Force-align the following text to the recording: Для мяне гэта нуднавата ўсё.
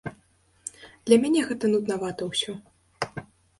Для 1.09 1.17
мяне 1.27 1.45
гэта 1.51 1.65
нуднавата 1.75 2.23
ўсё. 2.33 2.51